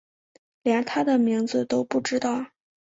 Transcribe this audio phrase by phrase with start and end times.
[0.63, 2.47] 连他的名字都不知道